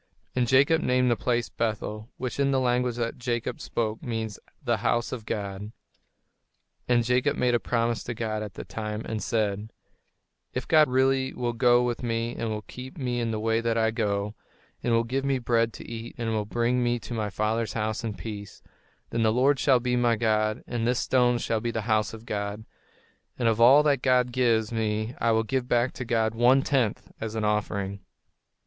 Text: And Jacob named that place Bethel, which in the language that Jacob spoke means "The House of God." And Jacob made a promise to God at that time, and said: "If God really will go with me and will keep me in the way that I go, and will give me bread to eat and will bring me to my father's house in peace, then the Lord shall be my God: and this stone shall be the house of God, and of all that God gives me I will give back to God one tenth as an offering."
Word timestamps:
And 0.35 0.47
Jacob 0.47 0.81
named 0.81 1.11
that 1.11 1.17
place 1.17 1.49
Bethel, 1.49 2.09
which 2.17 2.39
in 2.39 2.49
the 2.49 2.59
language 2.59 2.95
that 2.95 3.19
Jacob 3.19 3.61
spoke 3.61 4.01
means 4.01 4.39
"The 4.63 4.77
House 4.77 5.11
of 5.11 5.27
God." 5.27 5.71
And 6.87 7.03
Jacob 7.03 7.37
made 7.37 7.53
a 7.53 7.59
promise 7.59 8.03
to 8.05 8.15
God 8.15 8.41
at 8.41 8.55
that 8.55 8.67
time, 8.67 9.03
and 9.05 9.21
said: 9.21 9.71
"If 10.55 10.67
God 10.67 10.87
really 10.87 11.35
will 11.35 11.53
go 11.53 11.83
with 11.83 12.01
me 12.01 12.35
and 12.35 12.49
will 12.49 12.63
keep 12.63 12.97
me 12.97 13.19
in 13.19 13.29
the 13.29 13.39
way 13.39 13.61
that 13.61 13.77
I 13.77 13.91
go, 13.91 14.33
and 14.81 14.91
will 14.91 15.03
give 15.03 15.23
me 15.23 15.37
bread 15.37 15.71
to 15.73 15.87
eat 15.87 16.15
and 16.17 16.31
will 16.31 16.45
bring 16.45 16.81
me 16.83 16.97
to 16.97 17.13
my 17.13 17.29
father's 17.29 17.73
house 17.73 18.03
in 18.03 18.15
peace, 18.15 18.63
then 19.11 19.21
the 19.21 19.31
Lord 19.31 19.59
shall 19.59 19.79
be 19.79 19.95
my 19.95 20.15
God: 20.15 20.63
and 20.65 20.87
this 20.87 20.97
stone 20.97 21.37
shall 21.37 21.61
be 21.61 21.69
the 21.69 21.81
house 21.81 22.11
of 22.11 22.25
God, 22.25 22.65
and 23.37 23.47
of 23.47 23.61
all 23.61 23.83
that 23.83 24.01
God 24.01 24.31
gives 24.31 24.71
me 24.71 25.13
I 25.21 25.29
will 25.29 25.43
give 25.43 25.67
back 25.67 25.93
to 25.93 26.05
God 26.05 26.33
one 26.33 26.63
tenth 26.63 27.11
as 27.21 27.35
an 27.35 27.45
offering." 27.45 27.99